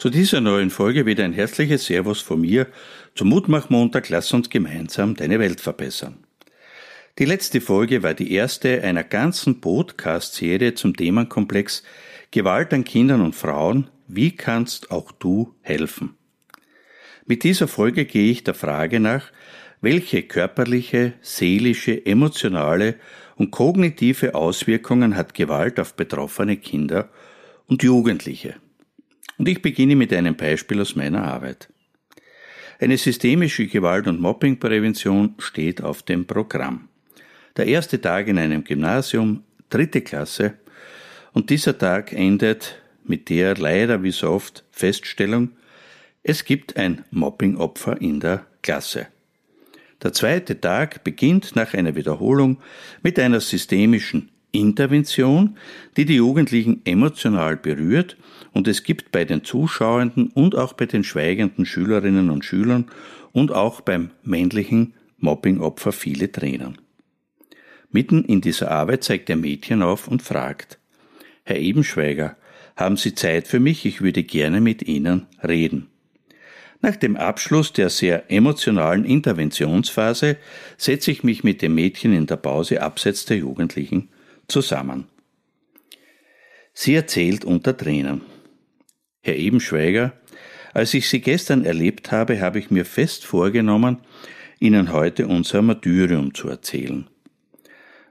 Zu 0.00 0.08
dieser 0.08 0.40
neuen 0.40 0.70
Folge 0.70 1.04
wieder 1.04 1.26
ein 1.26 1.34
herzliches 1.34 1.84
Servus 1.84 2.22
von 2.22 2.40
mir 2.40 2.68
zum 3.14 3.28
Mutmachmontag. 3.28 4.08
Lass 4.08 4.32
uns 4.32 4.48
gemeinsam 4.48 5.14
deine 5.14 5.38
Welt 5.38 5.60
verbessern. 5.60 6.24
Die 7.18 7.26
letzte 7.26 7.60
Folge 7.60 8.02
war 8.02 8.14
die 8.14 8.32
erste 8.32 8.82
einer 8.82 9.04
ganzen 9.04 9.60
Podcast-Serie 9.60 10.72
zum 10.72 10.96
Themenkomplex 10.96 11.82
Gewalt 12.30 12.72
an 12.72 12.84
Kindern 12.84 13.20
und 13.20 13.34
Frauen. 13.34 13.90
Wie 14.08 14.34
kannst 14.34 14.90
auch 14.90 15.12
du 15.12 15.54
helfen? 15.60 16.16
Mit 17.26 17.44
dieser 17.44 17.68
Folge 17.68 18.06
gehe 18.06 18.32
ich 18.32 18.42
der 18.42 18.54
Frage 18.54 19.00
nach, 19.00 19.30
welche 19.82 20.22
körperliche, 20.22 21.12
seelische, 21.20 22.06
emotionale 22.06 22.94
und 23.36 23.50
kognitive 23.50 24.34
Auswirkungen 24.34 25.14
hat 25.14 25.34
Gewalt 25.34 25.78
auf 25.78 25.92
betroffene 25.92 26.56
Kinder 26.56 27.10
und 27.66 27.82
Jugendliche? 27.82 28.54
Und 29.40 29.48
ich 29.48 29.62
beginne 29.62 29.96
mit 29.96 30.12
einem 30.12 30.36
Beispiel 30.36 30.82
aus 30.82 30.96
meiner 30.96 31.24
Arbeit. 31.24 31.70
Eine 32.78 32.98
systemische 32.98 33.66
Gewalt- 33.68 34.06
und 34.06 34.20
Mobbingprävention 34.20 35.36
steht 35.38 35.82
auf 35.82 36.02
dem 36.02 36.26
Programm. 36.26 36.90
Der 37.56 37.64
erste 37.64 38.02
Tag 38.02 38.28
in 38.28 38.36
einem 38.36 38.64
Gymnasium, 38.64 39.42
dritte 39.70 40.02
Klasse, 40.02 40.58
und 41.32 41.48
dieser 41.48 41.78
Tag 41.78 42.12
endet 42.12 42.82
mit 43.02 43.30
der 43.30 43.56
leider 43.56 44.02
wie 44.02 44.10
so 44.10 44.28
oft 44.28 44.62
Feststellung, 44.72 45.52
es 46.22 46.44
gibt 46.44 46.76
ein 46.76 47.06
Mobbingopfer 47.10 47.98
in 47.98 48.20
der 48.20 48.44
Klasse. 48.60 49.06
Der 50.02 50.12
zweite 50.12 50.60
Tag 50.60 51.02
beginnt 51.02 51.56
nach 51.56 51.72
einer 51.72 51.94
Wiederholung 51.94 52.58
mit 53.02 53.18
einer 53.18 53.40
systemischen 53.40 54.28
Intervention, 54.52 55.56
die 55.96 56.04
die 56.04 56.16
Jugendlichen 56.16 56.82
emotional 56.84 57.56
berührt 57.56 58.16
und 58.52 58.68
es 58.68 58.82
gibt 58.82 59.12
bei 59.12 59.24
den 59.24 59.44
Zuschauenden 59.44 60.28
und 60.28 60.56
auch 60.56 60.72
bei 60.72 60.86
den 60.86 61.04
schweigenden 61.04 61.64
Schülerinnen 61.66 62.30
und 62.30 62.44
Schülern 62.44 62.86
und 63.32 63.52
auch 63.52 63.80
beim 63.80 64.10
männlichen 64.22 64.94
Mobbingopfer 65.18 65.92
viele 65.92 66.32
Tränen. 66.32 66.78
Mitten 67.90 68.24
in 68.24 68.40
dieser 68.40 68.70
Arbeit 68.70 69.04
zeigt 69.04 69.30
ein 69.30 69.40
Mädchen 69.40 69.82
auf 69.82 70.08
und 70.08 70.22
fragt, 70.22 70.78
Herr 71.44 71.58
Ebenschweiger, 71.58 72.36
haben 72.76 72.96
Sie 72.96 73.14
Zeit 73.14 73.48
für 73.48 73.60
mich? 73.60 73.84
Ich 73.84 74.00
würde 74.00 74.22
gerne 74.22 74.60
mit 74.60 74.82
Ihnen 74.82 75.26
reden. 75.42 75.88
Nach 76.82 76.96
dem 76.96 77.16
Abschluss 77.16 77.72
der 77.72 77.90
sehr 77.90 78.30
emotionalen 78.30 79.04
Interventionsphase 79.04 80.38
setze 80.78 81.10
ich 81.10 81.22
mich 81.22 81.44
mit 81.44 81.60
dem 81.60 81.74
Mädchen 81.74 82.14
in 82.14 82.26
der 82.26 82.36
Pause 82.36 82.80
abseits 82.80 83.26
der 83.26 83.36
Jugendlichen 83.38 84.08
zusammen. 84.50 85.06
Sie 86.72 86.94
erzählt 86.94 87.44
unter 87.44 87.76
Tränen. 87.76 88.22
Herr 89.22 89.36
Ebenschweiger, 89.36 90.12
als 90.72 90.94
ich 90.94 91.08
Sie 91.08 91.20
gestern 91.20 91.64
erlebt 91.64 92.12
habe, 92.12 92.40
habe 92.40 92.58
ich 92.58 92.70
mir 92.70 92.84
fest 92.84 93.24
vorgenommen, 93.24 93.98
Ihnen 94.60 94.92
heute 94.92 95.26
unser 95.26 95.62
Martyrium 95.62 96.34
zu 96.34 96.48
erzählen. 96.48 97.08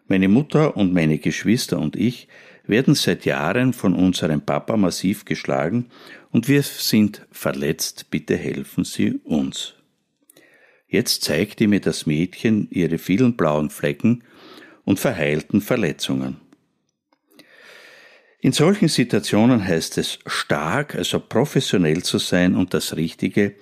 Meine 0.08 0.28
Mutter 0.28 0.76
und 0.76 0.94
meine 0.94 1.20
Geschwister 1.20 1.80
und 1.80 1.96
ich 1.96 2.28
werden 2.66 2.96
seit 2.96 3.26
Jahren 3.26 3.74
von 3.74 3.94
unserem 3.94 4.42
Papa 4.42 4.78
massiv 4.78 5.26
geschlagen 5.26 5.88
und 6.32 6.48
wir 6.48 6.64
sind 6.64 7.26
verletzt, 7.32 8.08
bitte 8.10 8.36
helfen 8.36 8.84
Sie 8.84 9.20
uns. 9.24 9.76
Jetzt 10.88 11.24
zeigte 11.24 11.68
mir 11.68 11.82
das 11.82 12.08
Mädchen 12.08 12.68
ihre 12.72 12.98
vielen 12.98 13.38
blauen 13.38 13.70
Flecken 13.70 14.24
und 14.90 15.00
verheilten 15.00 15.62
Verletzungen. 15.62 16.38
In 18.42 18.54
solchen 18.54 18.88
Situationen 18.88 19.64
heißt 19.64 20.00
es 20.00 20.18
stark, 20.26 20.96
also 20.96 21.20
professionell 21.20 22.02
zu 22.02 22.18
sein 22.18 22.56
und 22.56 22.74
das 22.74 22.96
Richtige 22.96 23.54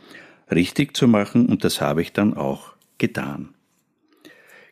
richtig 0.50 0.96
zu 0.96 1.06
machen 1.06 1.48
und 1.48 1.66
das 1.66 1.82
habe 1.82 2.02
ich 2.02 2.14
dann 2.14 2.34
auch 2.34 2.76
getan. 2.98 3.50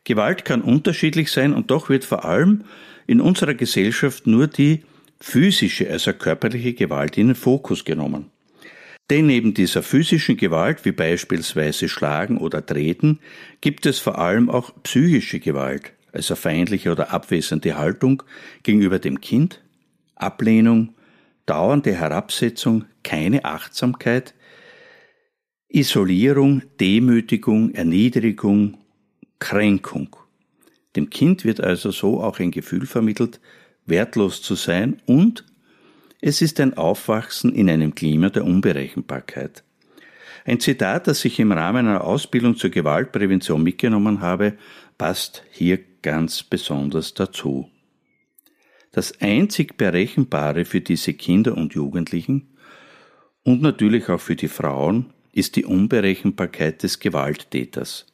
Gewalt 0.04 0.46
kann 0.46 0.62
unterschiedlich 0.62 1.30
sein 1.30 1.52
und 1.52 1.70
doch 1.70 1.90
wird 1.90 2.06
vor 2.06 2.24
allem 2.24 2.64
in 3.06 3.20
unserer 3.20 3.52
Gesellschaft 3.52 4.26
nur 4.26 4.46
die 4.46 4.82
physische, 5.20 5.90
also 5.90 6.14
körperliche 6.14 6.72
Gewalt 6.72 7.18
in 7.18 7.26
den 7.26 7.36
Fokus 7.36 7.84
genommen. 7.84 8.30
Denn 9.10 9.26
neben 9.26 9.52
dieser 9.52 9.82
physischen 9.82 10.38
Gewalt, 10.38 10.86
wie 10.86 10.92
beispielsweise 10.92 11.90
Schlagen 11.90 12.38
oder 12.38 12.64
Treten, 12.64 13.18
gibt 13.60 13.84
es 13.84 13.98
vor 13.98 14.16
allem 14.16 14.48
auch 14.48 14.72
psychische 14.84 15.38
Gewalt, 15.38 15.92
also 16.16 16.34
feindliche 16.34 16.90
oder 16.90 17.12
abwesende 17.12 17.76
Haltung 17.76 18.22
gegenüber 18.62 18.98
dem 18.98 19.20
Kind, 19.20 19.62
Ablehnung, 20.14 20.94
dauernde 21.44 21.94
Herabsetzung, 21.94 22.86
keine 23.04 23.44
Achtsamkeit, 23.44 24.34
Isolierung, 25.68 26.62
Demütigung, 26.80 27.74
Erniedrigung, 27.74 28.78
Kränkung. 29.38 30.16
Dem 30.96 31.10
Kind 31.10 31.44
wird 31.44 31.60
also 31.60 31.90
so 31.90 32.22
auch 32.22 32.38
ein 32.38 32.50
Gefühl 32.50 32.86
vermittelt, 32.86 33.38
wertlos 33.84 34.40
zu 34.40 34.54
sein 34.54 35.02
und 35.04 35.44
es 36.22 36.40
ist 36.40 36.58
ein 36.60 36.78
Aufwachsen 36.78 37.54
in 37.54 37.68
einem 37.68 37.94
Klima 37.94 38.30
der 38.30 38.44
Unberechenbarkeit. 38.44 39.62
Ein 40.46 40.60
Zitat, 40.60 41.08
das 41.08 41.24
ich 41.26 41.38
im 41.40 41.52
Rahmen 41.52 41.86
einer 41.86 42.04
Ausbildung 42.04 42.56
zur 42.56 42.70
Gewaltprävention 42.70 43.62
mitgenommen 43.62 44.20
habe, 44.20 44.54
passt 44.96 45.42
hier 45.50 45.78
ganz 46.06 46.44
besonders 46.44 47.14
dazu. 47.14 47.68
Das 48.92 49.20
einzig 49.20 49.76
Berechenbare 49.76 50.64
für 50.64 50.80
diese 50.80 51.14
Kinder 51.14 51.56
und 51.56 51.74
Jugendlichen 51.74 52.56
und 53.42 53.60
natürlich 53.60 54.08
auch 54.08 54.20
für 54.20 54.36
die 54.36 54.46
Frauen 54.46 55.06
ist 55.32 55.56
die 55.56 55.64
Unberechenbarkeit 55.64 56.84
des 56.84 57.00
Gewalttäters. 57.00 58.06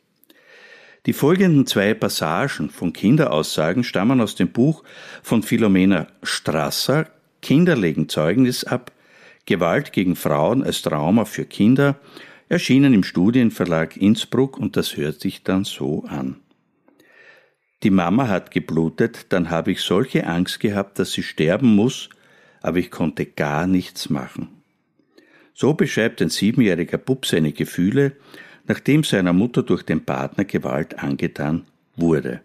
Die 1.05 1.13
folgenden 1.13 1.67
zwei 1.67 1.93
Passagen 1.93 2.71
von 2.71 2.95
Kinderaussagen 2.95 3.85
stammen 3.85 4.23
aus 4.23 4.37
dem 4.37 4.53
Buch 4.53 4.85
von 5.23 5.43
Philomena 5.43 6.07
Strasser 6.23 7.11
Kinder 7.43 7.77
legen 7.77 8.09
Zeugnis 8.09 8.65
ab, 8.65 8.91
Gewalt 9.45 9.93
gegen 9.93 10.17
Frauen 10.17 10.63
als 10.63 10.81
Trauma 10.81 11.27
für 11.27 11.45
Kinder, 11.45 12.01
erschienen 12.49 12.95
im 12.95 13.05
Studienverlag 13.05 13.99
Innsbruck 13.99 14.57
und 14.57 14.79
das 14.79 14.97
hört 14.97 15.21
sich 15.21 15.43
dann 15.43 15.65
so 15.65 16.05
an. 16.05 16.42
Die 17.83 17.91
Mama 17.91 18.29
hat 18.29 18.51
geblutet, 18.53 19.27
dann 19.31 19.51
habe 19.51 19.73
ich 19.73 19.81
solche 19.81 20.27
Angst 20.27 20.61
gehabt, 20.61 20.99
dass 20.99 21.13
sie 21.13 21.23
sterben 21.23 21.75
muss, 21.75 22.09
aber 22.61 22.79
ich 22.79 22.91
konnte 22.91 23.27
gar 23.27 23.67
nichts 23.67 24.09
machen. 24.09 24.49
So 25.53 25.75
beschreibt 25.75 26.23
ein 26.23 26.29
siebenjähriger 26.29 26.99
Bub 26.99 27.27
seine 27.27 27.53
Gefühle, 27.53 28.17
nachdem 28.67 29.03
seiner 29.03 29.33
Mutter 29.33 29.63
durch 29.63 29.83
den 29.83 30.05
Partner 30.05 30.45
Gewalt 30.45 31.01
angetan 31.01 31.65
wurde. 31.97 32.41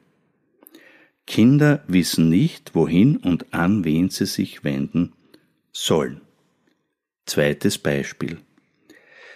Kinder 1.28 1.84
wissen 1.88 2.30
nicht, 2.30 2.74
wohin 2.74 3.18
und 3.18 3.54
an 3.54 3.84
wen 3.84 4.10
sie 4.10 4.26
sich 4.26 4.64
wenden 4.64 5.14
sollen. 5.72 6.22
Zweites 7.26 7.78
Beispiel. 7.78 8.38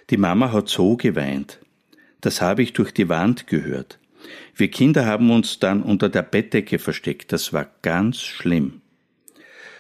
Die 0.10 0.18
Mama 0.18 0.52
hat 0.52 0.70
so 0.70 0.98
geweint. 0.98 1.60
Das 2.22 2.42
habe 2.42 2.64
ich 2.64 2.74
durch 2.74 2.94
die 2.94 3.10
Wand 3.10 3.48
gehört. 3.48 4.01
Wir 4.56 4.70
Kinder 4.70 5.06
haben 5.06 5.32
uns 5.32 5.60
dann 5.60 5.82
unter 5.82 6.10
der 6.10 6.24
Bettdecke 6.24 6.80
versteckt. 6.80 7.32
Das 7.32 7.54
war 7.54 7.70
ganz 7.82 8.22
schlimm. 8.22 8.82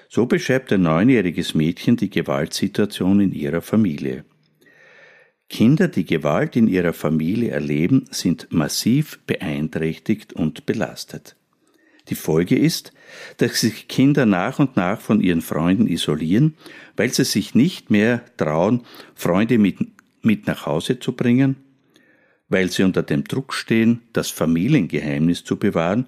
So 0.09 0.25
beschreibt 0.25 0.73
ein 0.73 0.81
neunjähriges 0.81 1.55
Mädchen 1.55 1.95
die 1.95 2.09
Gewaltsituation 2.09 3.21
in 3.21 3.31
ihrer 3.31 3.61
Familie. 3.61 4.25
Kinder, 5.49 5.88
die 5.88 6.05
Gewalt 6.05 6.55
in 6.55 6.67
ihrer 6.67 6.93
Familie 6.93 7.51
erleben, 7.51 8.05
sind 8.11 8.47
massiv 8.51 9.19
beeinträchtigt 9.25 10.33
und 10.33 10.65
belastet. 10.65 11.35
Die 12.09 12.15
Folge 12.15 12.57
ist, 12.57 12.94
dass 13.37 13.61
sich 13.61 13.87
Kinder 13.87 14.25
nach 14.25 14.59
und 14.59 14.75
nach 14.75 14.99
von 14.99 15.21
ihren 15.21 15.41
Freunden 15.41 15.87
isolieren, 15.87 16.55
weil 16.97 17.13
sie 17.13 17.25
sich 17.25 17.53
nicht 17.55 17.89
mehr 17.89 18.23
trauen, 18.37 18.81
Freunde 19.15 19.57
mit, 19.57 19.77
mit 20.21 20.47
nach 20.47 20.65
Hause 20.65 20.99
zu 20.99 21.13
bringen 21.13 21.57
weil 22.51 22.69
sie 22.69 22.83
unter 22.83 23.01
dem 23.01 23.24
Druck 23.24 23.53
stehen, 23.53 24.01
das 24.13 24.30
Familiengeheimnis 24.30 25.44
zu 25.44 25.56
bewahren, 25.56 26.06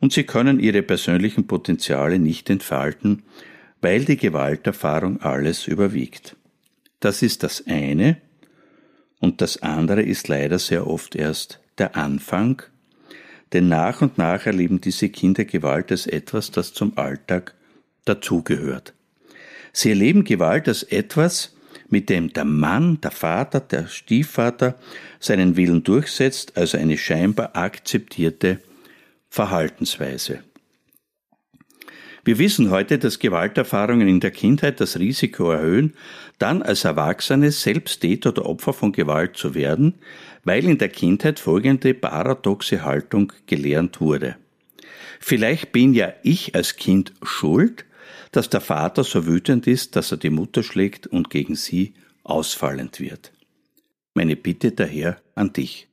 und 0.00 0.12
sie 0.12 0.24
können 0.24 0.58
ihre 0.58 0.82
persönlichen 0.82 1.46
Potenziale 1.46 2.18
nicht 2.18 2.48
entfalten, 2.50 3.24
weil 3.80 4.04
die 4.04 4.16
Gewalterfahrung 4.16 5.20
alles 5.20 5.66
überwiegt. 5.66 6.36
Das 7.00 7.22
ist 7.22 7.42
das 7.42 7.66
eine, 7.66 8.16
und 9.18 9.40
das 9.40 9.62
andere 9.62 10.02
ist 10.02 10.28
leider 10.28 10.58
sehr 10.58 10.86
oft 10.86 11.16
erst 11.16 11.60
der 11.78 11.96
Anfang, 11.96 12.62
denn 13.52 13.68
nach 13.68 14.00
und 14.00 14.18
nach 14.18 14.46
erleben 14.46 14.80
diese 14.80 15.08
Kinder 15.08 15.44
Gewalt 15.44 15.90
als 15.90 16.06
etwas, 16.06 16.52
das 16.52 16.72
zum 16.72 16.96
Alltag 16.96 17.54
dazugehört. 18.04 18.94
Sie 19.72 19.90
erleben 19.90 20.24
Gewalt 20.24 20.68
als 20.68 20.84
etwas, 20.84 21.54
mit 21.92 22.08
dem 22.08 22.32
der 22.32 22.46
Mann, 22.46 23.00
der 23.02 23.10
Vater, 23.10 23.60
der 23.60 23.86
Stiefvater 23.86 24.76
seinen 25.20 25.56
Willen 25.56 25.84
durchsetzt, 25.84 26.56
also 26.56 26.78
eine 26.78 26.96
scheinbar 26.96 27.54
akzeptierte 27.54 28.60
Verhaltensweise. 29.28 30.40
Wir 32.24 32.38
wissen 32.38 32.70
heute, 32.70 32.98
dass 32.98 33.18
Gewalterfahrungen 33.18 34.08
in 34.08 34.20
der 34.20 34.30
Kindheit 34.30 34.80
das 34.80 34.98
Risiko 34.98 35.50
erhöhen, 35.50 35.94
dann 36.38 36.62
als 36.62 36.84
Erwachsene 36.84 37.50
selbst 37.50 38.00
Täter 38.00 38.30
oder 38.30 38.46
Opfer 38.46 38.72
von 38.72 38.92
Gewalt 38.92 39.36
zu 39.36 39.54
werden, 39.54 39.96
weil 40.44 40.64
in 40.64 40.78
der 40.78 40.88
Kindheit 40.88 41.40
folgende 41.40 41.94
paradoxe 41.94 42.84
Haltung 42.84 43.32
gelernt 43.46 44.00
wurde. 44.00 44.36
Vielleicht 45.20 45.72
bin 45.72 45.94
ja 45.94 46.12
ich 46.22 46.54
als 46.54 46.76
Kind 46.76 47.12
schuld, 47.22 47.84
dass 48.30 48.48
der 48.48 48.60
Vater 48.60 49.04
so 49.04 49.26
wütend 49.26 49.66
ist, 49.66 49.96
dass 49.96 50.10
er 50.10 50.18
die 50.18 50.30
Mutter 50.30 50.62
schlägt 50.62 51.06
und 51.06 51.30
gegen 51.30 51.54
sie 51.54 51.94
ausfallend 52.24 53.00
wird. 53.00 53.32
Meine 54.14 54.36
Bitte 54.36 54.72
daher 54.72 55.16
an 55.34 55.52
dich. 55.52 55.88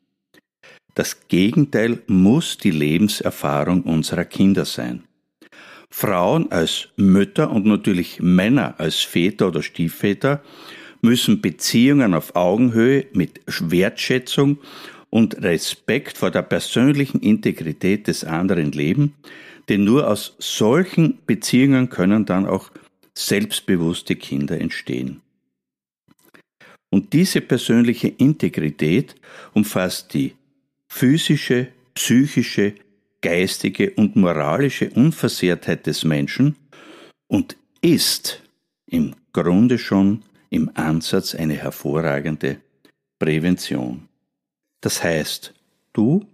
Das 0.95 1.27
Gegenteil 1.27 2.01
muss 2.07 2.57
die 2.57 2.71
Lebenserfahrung 2.71 3.83
unserer 3.83 4.25
Kinder 4.25 4.65
sein. 4.65 5.03
Frauen 5.89 6.51
als 6.51 6.89
Mütter 6.97 7.49
und 7.51 7.65
natürlich 7.65 8.19
Männer 8.19 8.75
als 8.79 8.97
Väter 8.97 9.47
oder 9.47 9.63
Stiefväter 9.63 10.43
müssen 11.01 11.41
Beziehungen 11.41 12.13
auf 12.13 12.35
Augenhöhe 12.35 13.07
mit 13.13 13.41
Wertschätzung 13.47 14.59
und 15.09 15.41
Respekt 15.41 16.17
vor 16.17 16.31
der 16.31 16.43
persönlichen 16.43 17.21
Integrität 17.21 18.07
des 18.07 18.23
anderen 18.23 18.71
leben, 18.71 19.15
denn 19.69 19.83
nur 19.83 20.07
aus 20.07 20.35
solchen 20.39 21.19
Beziehungen 21.25 21.89
können 21.89 22.25
dann 22.25 22.45
auch 22.45 22.71
selbstbewusste 23.13 24.15
Kinder 24.15 24.59
entstehen. 24.59 25.21
Und 26.89 27.13
diese 27.13 27.41
persönliche 27.41 28.07
Integrität 28.07 29.15
umfasst 29.53 30.13
die 30.13 30.33
physische, 30.87 31.67
psychische, 31.93 32.73
geistige 33.21 33.91
und 33.91 34.15
moralische 34.15 34.89
Unversehrtheit 34.89 35.85
des 35.85 36.03
Menschen 36.03 36.55
und 37.27 37.57
ist 37.81 38.41
im 38.87 39.15
Grunde 39.33 39.77
schon 39.77 40.23
im 40.49 40.71
Ansatz 40.73 41.35
eine 41.35 41.53
hervorragende 41.53 42.59
Prävention. 43.19 44.07
Das 44.81 45.03
heißt, 45.03 45.53
du, 45.93 46.25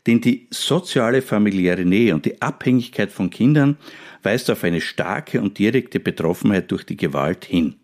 Denn 0.06 0.20
die 0.20 0.46
soziale 0.50 1.22
familiäre 1.22 1.84
Nähe 1.84 2.14
und 2.14 2.24
die 2.24 2.40
Abhängigkeit 2.40 3.10
von 3.10 3.30
Kindern 3.30 3.76
weist 4.22 4.50
auf 4.50 4.62
eine 4.62 4.80
starke 4.80 5.40
und 5.40 5.58
direkte 5.58 5.98
Betroffenheit 5.98 6.70
durch 6.70 6.84
die 6.84 6.96
Gewalt 6.96 7.44
hin. 7.44 7.74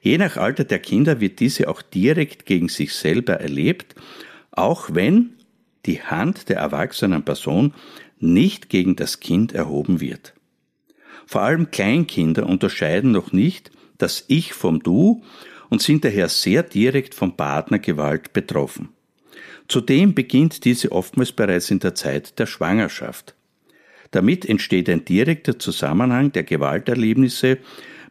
Je 0.00 0.18
nach 0.18 0.36
Alter 0.36 0.64
der 0.64 0.78
Kinder 0.78 1.20
wird 1.20 1.40
diese 1.40 1.68
auch 1.68 1.82
direkt 1.82 2.46
gegen 2.46 2.68
sich 2.68 2.94
selber 2.94 3.34
erlebt, 3.34 3.94
auch 4.50 4.90
wenn 4.92 5.34
die 5.86 6.02
Hand 6.02 6.48
der 6.48 6.58
erwachsenen 6.58 7.24
Person 7.24 7.74
nicht 8.18 8.68
gegen 8.68 8.96
das 8.96 9.20
Kind 9.20 9.52
erhoben 9.52 10.00
wird. 10.00 10.34
Vor 11.26 11.42
allem 11.42 11.70
Kleinkinder 11.70 12.46
unterscheiden 12.46 13.12
noch 13.12 13.32
nicht 13.32 13.70
das 13.98 14.24
Ich 14.28 14.52
vom 14.52 14.82
Du 14.82 15.22
und 15.68 15.82
sind 15.82 16.04
daher 16.04 16.28
sehr 16.28 16.62
direkt 16.62 17.14
von 17.14 17.36
Partnergewalt 17.36 18.32
betroffen. 18.32 18.88
Zudem 19.68 20.14
beginnt 20.14 20.64
diese 20.64 20.90
oftmals 20.90 21.32
bereits 21.32 21.70
in 21.70 21.78
der 21.78 21.94
Zeit 21.94 22.38
der 22.38 22.46
Schwangerschaft. 22.46 23.36
Damit 24.10 24.44
entsteht 24.44 24.88
ein 24.88 25.04
direkter 25.04 25.58
Zusammenhang 25.58 26.32
der 26.32 26.42
Gewalterlebnisse 26.42 27.58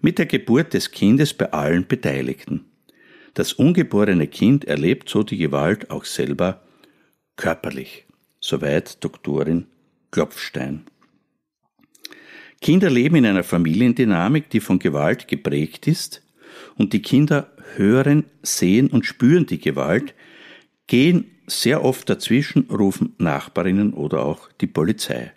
mit 0.02 0.18
der 0.18 0.26
Geburt 0.26 0.74
des 0.74 0.92
Kindes 0.92 1.34
bei 1.34 1.52
allen 1.52 1.88
Beteiligten. 1.88 2.66
Das 3.34 3.54
ungeborene 3.54 4.28
Kind 4.28 4.66
erlebt 4.66 5.10
so 5.10 5.24
die 5.24 5.38
Gewalt 5.38 5.92
auch 5.92 6.06
selber 6.06 6.62
körperlich. 7.36 8.06
Soweit 8.40 9.04
Doktorin 9.04 9.68
Klopfstein. 10.12 10.86
Kinder 12.62 12.90
leben 12.90 13.16
in 13.16 13.26
einer 13.26 13.44
Familiendynamik, 13.44 14.50
die 14.50 14.60
von 14.60 14.80
Gewalt 14.80 15.28
geprägt 15.28 15.88
ist, 15.88 16.22
und 16.76 16.94
die 16.94 17.02
Kinder 17.02 17.52
hören, 17.76 18.26
sehen 18.42 18.88
und 18.88 19.06
spüren 19.06 19.46
die 19.46 19.60
Gewalt, 19.60 20.14
gehen 20.88 21.32
sehr 21.48 21.84
oft 21.84 22.10
dazwischen, 22.10 22.70
rufen 22.70 23.16
Nachbarinnen 23.18 23.94
oder 23.94 24.26
auch 24.26 24.50
die 24.60 24.68
Polizei. 24.68 25.32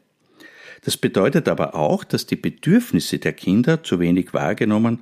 Das 0.83 0.97
bedeutet 0.97 1.49
aber 1.49 1.75
auch, 1.75 2.05
dass 2.05 2.27
die 2.27 2.37
Bedürfnisse 2.37 3.19
der 3.19 3.33
Kinder 3.33 3.83
zu 3.83 4.01
wenig 4.01 4.35
wahrgenommen 4.35 4.99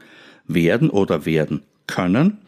werden 0.47 0.91
oder 0.91 1.25
werden 1.27 1.63
können, 1.87 2.39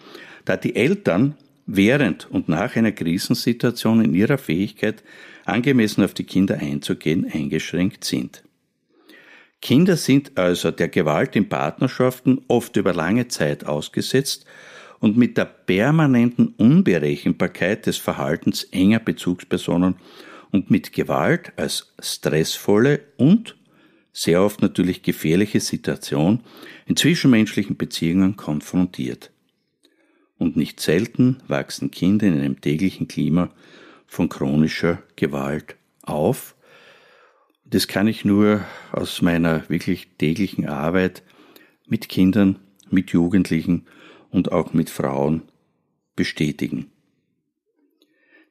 da 0.45 0.57
die 0.57 0.77
Eltern 0.77 1.35
während 1.67 2.31
und 2.31 2.49
nach 2.49 2.77
einer 2.77 2.93
Krisensituation 2.93 4.05
in 4.05 4.15
ihrer 4.15 4.39
Fähigkeit, 4.39 5.03
angemessen 5.45 6.05
auf 6.05 6.15
die 6.15 6.25
Kinder 6.25 6.59
einzugehen, 6.59 7.29
eingeschränkt 7.33 8.05
sind. 8.05 8.45
Kinder 9.61 9.97
sind 9.97 10.37
also 10.37 10.71
der 10.71 10.89
Gewalt 10.89 11.37
in 11.37 11.49
Partnerschaften 11.49 12.41
oft 12.49 12.77
über 12.77 12.93
lange 12.93 13.29
Zeit 13.29 13.65
ausgesetzt 13.65 14.45
und 14.99 15.17
mit 15.17 15.37
der 15.37 15.45
permanenten 15.45 16.55
Unberechenbarkeit 16.57 17.87
des 17.87 17.97
Verhaltens 17.97 18.65
enger 18.65 18.99
Bezugspersonen 18.99 19.97
und 20.53 20.71
mit 20.71 20.93
Gewalt 20.93 21.53
als 21.57 21.93
stressvolle 21.99 23.01
und 23.17 23.57
sehr 24.13 24.43
oft 24.43 24.61
natürlich 24.63 25.03
gefährliche 25.03 25.59
Situation 25.59 26.41
in 26.87 26.97
zwischenmenschlichen 26.97 27.77
Beziehungen 27.77 28.37
konfrontiert. 28.37 29.31
Und 30.39 30.57
nicht 30.57 30.81
selten 30.81 31.39
wachsen 31.49 31.91
Kinder 31.91 32.27
in 32.27 32.35
einem 32.35 32.61
täglichen 32.61 33.09
Klima 33.09 33.51
von 34.07 34.29
chronischer 34.29 35.03
Gewalt 35.17 35.77
auf. 36.03 36.55
Das 37.65 37.89
kann 37.89 38.07
ich 38.07 38.25
nur 38.25 38.63
aus 38.93 39.23
meiner 39.23 39.69
wirklich 39.71 40.09
täglichen 40.19 40.69
Arbeit 40.69 41.23
mit 41.87 42.09
Kindern, 42.09 42.59
mit 42.91 43.11
Jugendlichen 43.11 43.87
und 44.31 44.53
auch 44.53 44.75
mit 44.75 44.91
Frauen 44.91 45.43
bestätigen. 46.17 46.92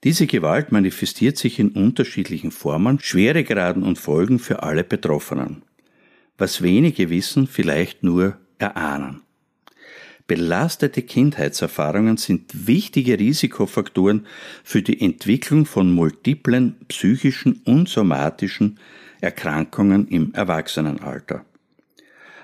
Diese 0.03 0.25
Gewalt 0.25 0.71
manifestiert 0.71 1.37
sich 1.37 1.59
in 1.59 1.69
unterschiedlichen 1.69 2.51
Formen, 2.51 2.99
Schweregraden 2.99 3.83
und 3.83 3.99
Folgen 3.99 4.39
für 4.39 4.63
alle 4.63 4.83
Betroffenen. 4.83 5.61
Was 6.37 6.63
wenige 6.63 7.11
wissen, 7.11 7.45
vielleicht 7.45 8.01
nur 8.01 8.37
erahnen. 8.57 9.21
Belastete 10.25 11.03
Kindheitserfahrungen 11.03 12.17
sind 12.17 12.67
wichtige 12.67 13.19
Risikofaktoren 13.19 14.25
für 14.63 14.81
die 14.81 15.01
Entwicklung 15.01 15.65
von 15.65 15.91
multiplen 15.91 16.77
psychischen 16.87 17.61
und 17.65 17.89
somatischen 17.89 18.79
Erkrankungen 19.19 20.07
im 20.07 20.33
Erwachsenenalter. 20.33 21.45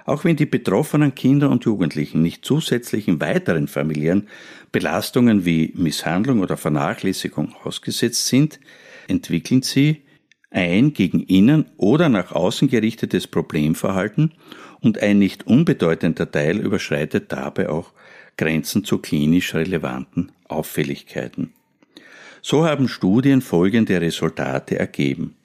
Auch 0.08 0.24
wenn 0.24 0.38
die 0.38 0.46
betroffenen 0.46 1.14
Kinder 1.16 1.50
und 1.50 1.66
Jugendlichen 1.66 2.22
nicht 2.22 2.46
zusätzlichen 2.46 3.20
weiteren 3.20 3.68
familiären 3.68 4.30
Belastungen 4.72 5.44
wie 5.44 5.74
Misshandlung 5.76 6.40
oder 6.40 6.56
Vernachlässigung 6.56 7.54
ausgesetzt 7.66 8.26
sind, 8.26 8.62
entwickeln 9.10 9.64
sie 9.64 10.04
ein 10.50 10.94
gegen 10.94 11.20
innen 11.24 11.66
oder 11.76 12.08
nach 12.08 12.32
außen 12.32 12.70
gerichtetes 12.70 13.28
Problemverhalten 13.28 14.34
und 14.80 14.98
ein 14.98 15.20
nicht 15.20 15.46
unbedeutender 15.46 16.32
Teil 16.32 16.60
überschreitet 16.60 17.34
dabei 17.34 17.68
auch 17.68 17.92
Grenzen 18.38 18.86
zu 18.86 19.00
klinisch 19.00 19.56
relevanten 19.56 20.32
Auffälligkeiten. 20.48 21.52
So 22.42 22.66
haben 22.66 22.88
Studien 22.88 23.42
folgende 23.42 24.00
Resultate 24.00 24.80
ergeben. 24.80 25.37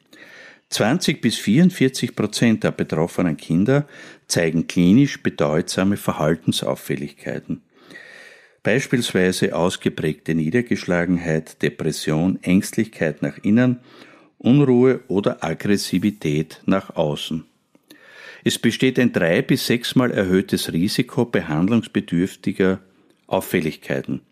20 0.73 1.21
bis 1.21 1.37
44 1.37 2.17
Prozent 2.17 2.65
der 2.65 2.73
betroffenen 2.73 3.37
Kinder 3.37 3.87
zeigen 4.27 4.67
klinisch 4.67 5.23
bedeutsame 5.23 5.99
Verhaltensauffälligkeiten. 5.99 7.61
Beispielsweise 8.63 9.55
ausgeprägte 9.55 10.35
Niedergeschlagenheit, 10.35 11.61
Depression, 11.61 12.39
Ängstlichkeit 12.43 13.21
nach 13.21 13.37
innen, 13.43 13.81
Unruhe 14.39 15.01
oder 15.09 15.45
Aggressivität 15.45 16.63
nach 16.65 16.97
außen. 16.97 17.45
Es 18.43 18.59
besteht 18.59 18.99
ein 18.99 19.13
drei 19.13 19.43
bis 19.43 19.67
sechsmal 19.67 20.11
erhöhtes 20.11 20.73
Risiko 20.73 21.27
behandlungsbedürftiger 21.27 22.81
Auffälligkeiten. 23.27 24.23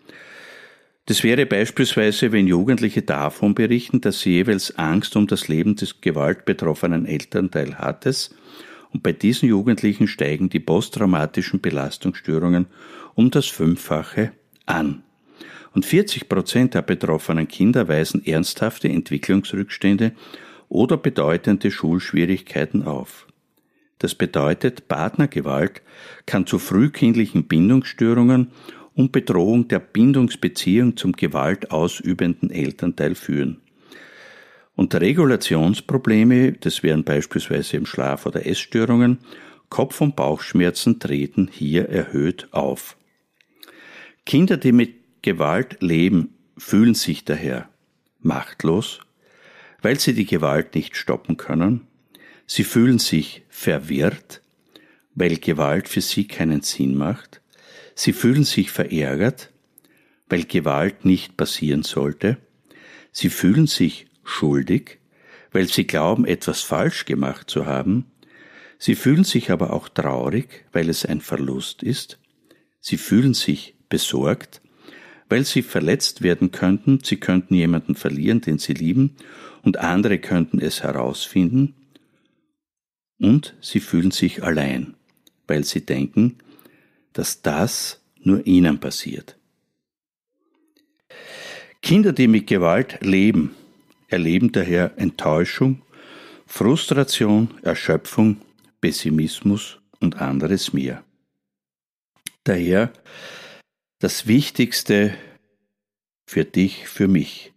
Das 1.10 1.24
wäre 1.24 1.44
beispielsweise, 1.44 2.30
wenn 2.30 2.46
Jugendliche 2.46 3.02
davon 3.02 3.52
berichten, 3.52 4.00
dass 4.00 4.20
sie 4.20 4.30
jeweils 4.30 4.78
Angst 4.78 5.16
um 5.16 5.26
das 5.26 5.48
Leben 5.48 5.74
des 5.74 6.00
gewaltbetroffenen 6.00 7.04
Elternteil 7.04 7.78
hattes, 7.78 8.32
und 8.92 9.02
bei 9.02 9.12
diesen 9.12 9.48
Jugendlichen 9.48 10.06
steigen 10.06 10.50
die 10.50 10.60
posttraumatischen 10.60 11.60
Belastungsstörungen 11.60 12.66
um 13.16 13.32
das 13.32 13.46
Fünffache 13.46 14.30
an. 14.66 15.02
Und 15.74 15.84
40 15.84 16.28
Prozent 16.28 16.74
der 16.74 16.82
betroffenen 16.82 17.48
Kinder 17.48 17.88
weisen 17.88 18.24
ernsthafte 18.24 18.88
Entwicklungsrückstände 18.88 20.12
oder 20.68 20.96
bedeutende 20.96 21.72
Schulschwierigkeiten 21.72 22.84
auf. 22.84 23.26
Das 23.98 24.14
bedeutet, 24.14 24.86
Partnergewalt 24.86 25.82
kann 26.26 26.46
zu 26.46 26.60
frühkindlichen 26.60 27.48
Bindungsstörungen 27.48 28.52
und 29.00 29.12
Bedrohung 29.12 29.68
der 29.68 29.80
Bindungsbeziehung 29.80 30.96
zum 30.96 31.12
gewaltausübenden 31.12 32.50
Elternteil 32.50 33.14
führen. 33.14 33.60
Und 34.76 34.94
Regulationsprobleme, 34.94 36.52
das 36.52 36.82
wären 36.82 37.04
beispielsweise 37.04 37.76
im 37.76 37.86
Schlaf- 37.86 38.26
oder 38.26 38.46
Essstörungen, 38.46 39.18
Kopf- 39.68 40.00
und 40.00 40.16
Bauchschmerzen 40.16 40.98
treten 40.98 41.48
hier 41.52 41.88
erhöht 41.88 42.48
auf. 42.52 42.96
Kinder, 44.26 44.56
die 44.56 44.72
mit 44.72 45.22
Gewalt 45.22 45.82
leben, 45.82 46.34
fühlen 46.56 46.94
sich 46.94 47.24
daher 47.24 47.68
machtlos, 48.20 49.00
weil 49.82 49.98
sie 49.98 50.14
die 50.14 50.26
Gewalt 50.26 50.74
nicht 50.74 50.96
stoppen 50.96 51.36
können. 51.36 51.86
Sie 52.46 52.64
fühlen 52.64 52.98
sich 52.98 53.42
verwirrt, 53.48 54.42
weil 55.14 55.36
Gewalt 55.36 55.88
für 55.88 56.00
sie 56.00 56.26
keinen 56.26 56.62
Sinn 56.62 56.96
macht. 56.96 57.39
Sie 58.02 58.14
fühlen 58.14 58.44
sich 58.44 58.70
verärgert, 58.70 59.52
weil 60.30 60.44
Gewalt 60.44 61.04
nicht 61.04 61.36
passieren 61.36 61.82
sollte. 61.82 62.38
Sie 63.12 63.28
fühlen 63.28 63.66
sich 63.66 64.06
schuldig, 64.24 65.00
weil 65.52 65.68
sie 65.68 65.86
glauben, 65.86 66.24
etwas 66.24 66.62
falsch 66.62 67.04
gemacht 67.04 67.50
zu 67.50 67.66
haben. 67.66 68.06
Sie 68.78 68.94
fühlen 68.94 69.24
sich 69.24 69.50
aber 69.50 69.74
auch 69.74 69.90
traurig, 69.90 70.64
weil 70.72 70.88
es 70.88 71.04
ein 71.04 71.20
Verlust 71.20 71.82
ist. 71.82 72.18
Sie 72.80 72.96
fühlen 72.96 73.34
sich 73.34 73.74
besorgt, 73.90 74.62
weil 75.28 75.44
sie 75.44 75.60
verletzt 75.60 76.22
werden 76.22 76.52
könnten, 76.52 77.00
sie 77.04 77.18
könnten 77.18 77.52
jemanden 77.52 77.96
verlieren, 77.96 78.40
den 78.40 78.56
sie 78.56 78.72
lieben, 78.72 79.14
und 79.60 79.76
andere 79.76 80.18
könnten 80.18 80.58
es 80.58 80.82
herausfinden. 80.82 81.74
Und 83.18 83.58
sie 83.60 83.80
fühlen 83.80 84.10
sich 84.10 84.42
allein, 84.42 84.94
weil 85.46 85.64
sie 85.64 85.84
denken, 85.84 86.38
dass 87.12 87.42
das 87.42 88.00
nur 88.22 88.46
ihnen 88.46 88.80
passiert. 88.80 89.36
Kinder, 91.82 92.12
die 92.12 92.28
mit 92.28 92.46
Gewalt 92.46 92.98
leben, 93.00 93.54
erleben 94.08 94.52
daher 94.52 94.92
Enttäuschung, 94.96 95.82
Frustration, 96.46 97.48
Erschöpfung, 97.62 98.40
Pessimismus 98.80 99.78
und 100.00 100.20
anderes 100.20 100.72
mehr. 100.72 101.04
Daher 102.44 102.92
das 103.98 104.26
Wichtigste 104.26 105.14
für 106.26 106.44
dich, 106.44 106.88
für 106.88 107.08
mich. 107.08 107.52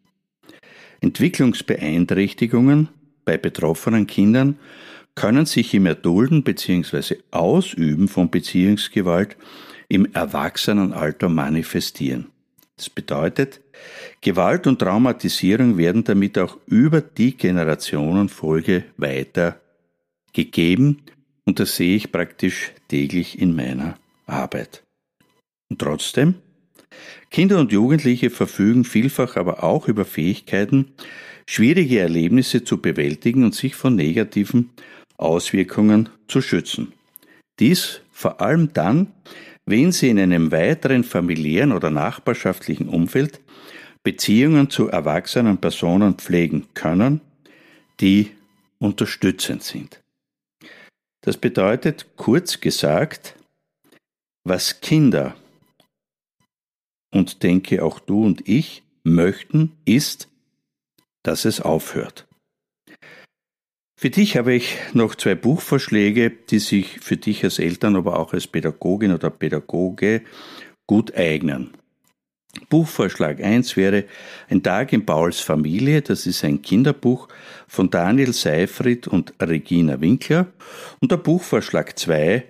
Entwicklungsbeeinträchtigungen 1.01 2.89
bei 3.25 3.37
betroffenen 3.37 4.07
Kindern 4.07 4.57
können 5.15 5.45
sich 5.45 5.73
im 5.73 5.85
Erdulden 5.85 6.43
bzw. 6.43 7.17
Ausüben 7.31 8.07
von 8.07 8.29
Beziehungsgewalt 8.29 9.37
im 9.87 10.11
Erwachsenenalter 10.13 11.29
manifestieren. 11.29 12.27
Das 12.77 12.89
bedeutet, 12.89 13.61
Gewalt 14.21 14.65
und 14.65 14.79
Traumatisierung 14.79 15.77
werden 15.77 16.03
damit 16.03 16.37
auch 16.39 16.57
über 16.65 17.01
die 17.01 17.37
Generationenfolge 17.37 18.85
weiter 18.97 19.59
gegeben 20.33 21.03
und 21.45 21.59
das 21.59 21.75
sehe 21.75 21.95
ich 21.95 22.11
praktisch 22.11 22.71
täglich 22.87 23.39
in 23.39 23.55
meiner 23.55 23.97
Arbeit. 24.25 24.83
Und 25.69 25.79
trotzdem, 25.79 26.35
Kinder 27.29 27.59
und 27.59 27.71
Jugendliche 27.71 28.29
verfügen 28.29 28.85
vielfach 28.85 29.35
aber 29.35 29.63
auch 29.63 29.87
über 29.87 30.05
Fähigkeiten, 30.05 30.93
schwierige 31.47 31.99
Erlebnisse 31.99 32.63
zu 32.63 32.77
bewältigen 32.81 33.43
und 33.43 33.55
sich 33.55 33.75
von 33.75 33.95
negativen 33.95 34.69
Auswirkungen 35.23 36.09
zu 36.27 36.41
schützen. 36.41 36.93
Dies 37.59 38.01
vor 38.11 38.41
allem 38.41 38.73
dann, 38.73 39.11
wenn 39.65 39.91
sie 39.91 40.09
in 40.09 40.19
einem 40.19 40.51
weiteren 40.51 41.03
familiären 41.03 41.71
oder 41.71 41.89
nachbarschaftlichen 41.89 42.89
Umfeld 42.89 43.39
Beziehungen 44.03 44.69
zu 44.69 44.89
erwachsenen 44.89 45.59
Personen 45.59 46.15
pflegen 46.15 46.67
können, 46.73 47.21
die 48.01 48.31
unterstützend 48.79 49.63
sind. 49.63 50.01
Das 51.21 51.37
bedeutet, 51.37 52.07
kurz 52.17 52.59
gesagt, 52.59 53.35
was 54.43 54.81
Kinder 54.81 55.35
und 57.11 57.43
denke 57.43 57.83
auch 57.83 57.99
du 57.99 58.25
und 58.25 58.47
ich 58.47 58.83
möchten, 59.03 59.71
ist, 59.85 60.27
dass 61.23 61.45
es 61.45 61.61
aufhört. 61.61 62.27
Für 64.03 64.09
dich 64.09 64.35
habe 64.35 64.53
ich 64.53 64.75
noch 64.91 65.15
zwei 65.15 65.33
Buchvorschläge, 65.33 66.29
die 66.29 66.59
sich 66.59 66.99
für 66.99 67.15
dich 67.15 67.41
als 67.45 67.57
Eltern, 67.57 67.95
aber 67.95 68.19
auch 68.19 68.33
als 68.33 68.47
Pädagogin 68.47 69.13
oder 69.13 69.29
Pädagoge 69.29 70.23
gut 70.85 71.15
eignen. 71.15 71.69
Buchvorschlag 72.67 73.41
1 73.41 73.77
wäre 73.77 74.03
Ein 74.49 74.61
Tag 74.61 74.91
in 74.91 75.05
Pauls 75.05 75.39
Familie, 75.39 76.01
das 76.01 76.25
ist 76.25 76.43
ein 76.43 76.61
Kinderbuch 76.61 77.29
von 77.69 77.89
Daniel 77.89 78.33
Seifried 78.33 79.07
und 79.07 79.35
Regina 79.41 80.01
Winkler. 80.01 80.47
Und 80.99 81.09
der 81.09 81.15
Buchvorschlag 81.15 81.97
2 81.97 82.43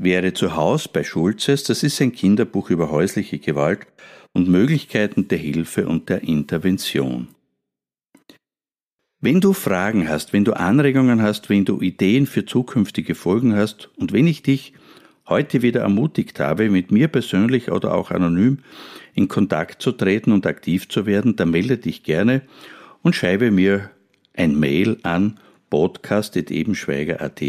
wäre 0.00 0.32
Zu 0.32 0.56
Haus 0.56 0.88
bei 0.88 1.04
Schulzes, 1.04 1.64
das 1.64 1.82
ist 1.82 2.00
ein 2.00 2.12
Kinderbuch 2.12 2.70
über 2.70 2.90
häusliche 2.90 3.40
Gewalt 3.40 3.86
und 4.32 4.48
Möglichkeiten 4.48 5.28
der 5.28 5.36
Hilfe 5.36 5.86
und 5.86 6.08
der 6.08 6.22
Intervention. 6.22 7.33
Wenn 9.24 9.40
du 9.40 9.54
Fragen 9.54 10.06
hast, 10.06 10.34
wenn 10.34 10.44
du 10.44 10.52
Anregungen 10.52 11.22
hast, 11.22 11.48
wenn 11.48 11.64
du 11.64 11.80
Ideen 11.80 12.26
für 12.26 12.44
zukünftige 12.44 13.14
Folgen 13.14 13.56
hast 13.56 13.88
und 13.96 14.12
wenn 14.12 14.26
ich 14.26 14.42
dich 14.42 14.74
heute 15.26 15.62
wieder 15.62 15.80
ermutigt 15.80 16.40
habe, 16.40 16.68
mit 16.68 16.92
mir 16.92 17.08
persönlich 17.08 17.70
oder 17.70 17.94
auch 17.94 18.10
anonym 18.10 18.58
in 19.14 19.28
Kontakt 19.28 19.80
zu 19.80 19.92
treten 19.92 20.30
und 20.30 20.46
aktiv 20.46 20.90
zu 20.90 21.06
werden, 21.06 21.36
dann 21.36 21.52
melde 21.52 21.78
dich 21.78 22.02
gerne 22.02 22.42
und 23.00 23.16
schreibe 23.16 23.50
mir 23.50 23.88
ein 24.36 24.60
Mail 24.60 24.98
an 25.04 25.40
podcast.ebenschweiger.at 25.70 27.42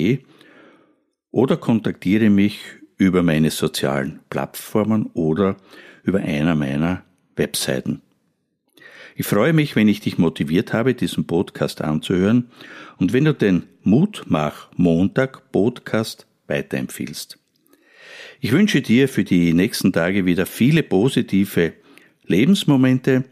oder 1.32 1.58
kontaktiere 1.58 2.30
mich 2.30 2.62
über 2.96 3.22
meine 3.22 3.52
sozialen 3.52 4.22
Plattformen 4.30 5.08
oder 5.08 5.58
über 6.04 6.20
einer 6.20 6.56
meiner 6.56 7.04
Webseiten. 7.36 8.02
Ich 9.18 9.26
freue 9.26 9.54
mich, 9.54 9.78
wenn 9.78 9.88
ich 9.88 10.02
dich 10.02 10.18
motiviert 10.18 10.74
habe, 10.74 10.94
diesen 10.94 11.26
Podcast 11.26 11.82
anzuhören 11.82 12.50
und 12.98 13.14
wenn 13.14 13.24
du 13.24 13.34
den 13.34 13.64
Mutmach 13.82 14.70
Montag 14.76 15.54
Podcast 15.54 16.28
weiterempfiehlst. 16.48 17.40
Ich 18.42 18.52
wünsche 18.52 18.82
dir 18.82 19.08
für 19.08 19.24
die 19.24 19.54
nächsten 19.54 19.94
Tage 19.94 20.26
wieder 20.26 20.46
viele 20.46 20.84
positive 20.84 21.74
Lebensmomente 22.26 23.24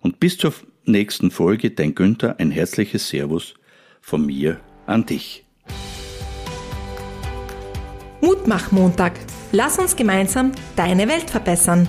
und 0.00 0.20
bis 0.20 0.38
zur 0.38 0.54
nächsten 0.84 1.32
Folge, 1.32 1.72
dein 1.72 1.96
Günther, 1.96 2.38
ein 2.38 2.52
herzliches 2.52 3.08
Servus 3.08 3.54
von 4.00 4.24
mir 4.24 4.60
an 4.86 5.06
dich. 5.06 5.44
Mutmach-Montag. 8.20 9.14
Lass 9.50 9.80
uns 9.80 9.96
gemeinsam 9.96 10.52
deine 10.76 11.08
Welt 11.08 11.28
verbessern. 11.28 11.88